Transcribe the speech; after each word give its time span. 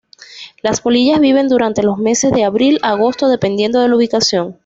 Las 0.63 0.81
polillas 0.81 1.19
viven 1.19 1.47
durante 1.47 1.83
los 1.83 1.99
meses 1.99 2.31
de 2.31 2.43
abril 2.43 2.79
a 2.81 2.89
agosto 2.93 3.29
dependiendo 3.29 3.79
de 3.79 3.87
la 3.87 3.97
ubicación. 3.97 4.57